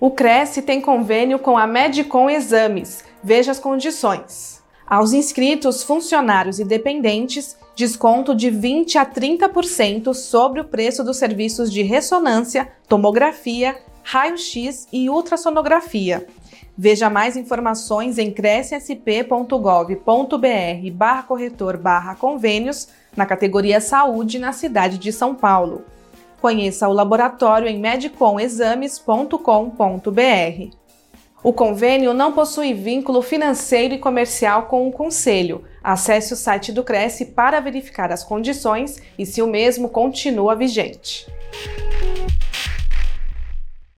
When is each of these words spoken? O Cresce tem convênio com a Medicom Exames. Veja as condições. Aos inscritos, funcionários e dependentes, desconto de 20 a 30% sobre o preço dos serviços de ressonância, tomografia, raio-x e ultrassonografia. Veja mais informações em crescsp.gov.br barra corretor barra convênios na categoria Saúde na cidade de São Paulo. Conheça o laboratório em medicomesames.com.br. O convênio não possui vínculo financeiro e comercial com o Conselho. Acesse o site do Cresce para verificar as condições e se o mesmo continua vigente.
O 0.00 0.10
Cresce 0.10 0.62
tem 0.62 0.80
convênio 0.80 1.38
com 1.38 1.58
a 1.58 1.66
Medicom 1.66 2.30
Exames. 2.30 3.04
Veja 3.22 3.50
as 3.50 3.58
condições. 3.58 4.62
Aos 4.86 5.12
inscritos, 5.12 5.82
funcionários 5.82 6.58
e 6.58 6.64
dependentes, 6.64 7.54
desconto 7.76 8.34
de 8.34 8.48
20 8.48 8.96
a 8.96 9.04
30% 9.04 10.14
sobre 10.14 10.62
o 10.62 10.64
preço 10.64 11.04
dos 11.04 11.18
serviços 11.18 11.70
de 11.70 11.82
ressonância, 11.82 12.72
tomografia, 12.88 13.76
raio-x 14.02 14.88
e 14.90 15.10
ultrassonografia. 15.10 16.26
Veja 16.78 17.10
mais 17.10 17.36
informações 17.36 18.16
em 18.16 18.30
crescsp.gov.br 18.30 20.90
barra 20.94 21.22
corretor 21.24 21.76
barra 21.76 22.14
convênios 22.14 22.88
na 23.14 23.26
categoria 23.26 23.82
Saúde 23.82 24.38
na 24.38 24.52
cidade 24.52 24.96
de 24.96 25.12
São 25.12 25.34
Paulo. 25.34 25.84
Conheça 26.40 26.88
o 26.88 26.92
laboratório 26.92 27.68
em 27.68 27.78
medicomesames.com.br. 27.78 30.76
O 31.42 31.52
convênio 31.52 32.12
não 32.12 32.32
possui 32.32 32.74
vínculo 32.74 33.22
financeiro 33.22 33.94
e 33.94 33.98
comercial 33.98 34.64
com 34.64 34.88
o 34.88 34.92
Conselho. 34.92 35.64
Acesse 35.82 36.32
o 36.32 36.36
site 36.36 36.72
do 36.72 36.84
Cresce 36.84 37.26
para 37.26 37.60
verificar 37.60 38.12
as 38.12 38.22
condições 38.22 39.00
e 39.18 39.24
se 39.24 39.40
o 39.40 39.46
mesmo 39.46 39.88
continua 39.88 40.54
vigente. 40.54 41.26